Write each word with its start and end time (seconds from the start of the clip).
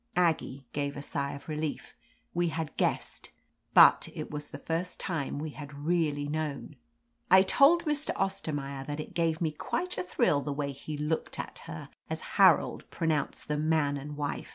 "Aggie 0.31 0.65
gave 0.73 0.97
a 0.97 1.01
sigh 1.03 1.33
of 1.33 1.47
relief; 1.47 1.93
we 2.33 2.47
had 2.47 2.75
guessed, 2.75 3.29
but 3.75 4.09
it 4.15 4.31
was 4.31 4.49
the 4.49 4.57
first 4.57 4.99
time 4.99 5.37
we 5.37 5.51
had 5.51 5.85
really 5.85 6.27
known. 6.27 6.75
*T 7.31 7.43
told 7.43 7.85
Mr. 7.85 8.09
Ostermaier 8.15 8.83
that 8.87 8.99
it 8.99 9.13
gave 9.13 9.41
me 9.41 9.51
quite 9.51 9.99
a 9.99 10.03
thrill 10.03 10.41
the 10.41 10.51
way 10.51 10.71
he 10.71 10.97
looked 10.97 11.37
at 11.37 11.59
her 11.67 11.87
as 12.09 12.19
Harold 12.41 12.89
pronounced 12.89 13.47
them 13.47 13.69
man 13.69 13.95
and 13.95 14.17
wife. 14.17 14.49